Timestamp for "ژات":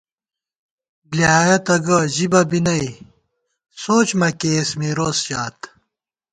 5.27-5.57